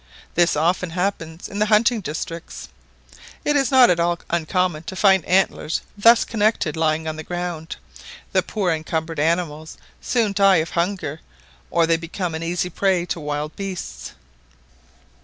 [0.33, 2.69] This often happens in the hunting districts.
[3.45, 7.75] It is not at all uncommon to find antlers thus connected lying on the ground;
[8.31, 11.21] the poor encumbered animals soon die of hunger,
[11.69, 14.13] or they become an easy prey to wild beasts.